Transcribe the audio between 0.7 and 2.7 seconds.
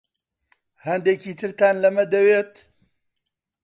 هەندێکی ترتان لەمە دەوێت؟